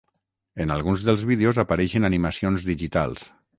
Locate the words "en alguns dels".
0.63-1.27